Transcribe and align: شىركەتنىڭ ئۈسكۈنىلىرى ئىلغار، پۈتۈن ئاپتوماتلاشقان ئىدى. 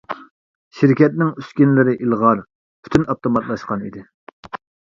شىركەتنىڭ 0.77 1.29
ئۈسكۈنىلىرى 1.41 1.95
ئىلغار، 2.07 2.43
پۈتۈن 2.89 3.07
ئاپتوماتلاشقان 3.15 3.87
ئىدى. 3.91 4.05